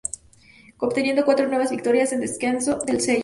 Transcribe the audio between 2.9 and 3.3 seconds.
Sella.